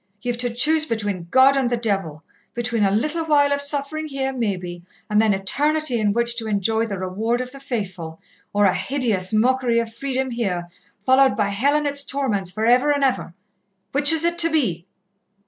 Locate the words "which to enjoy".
6.11-6.87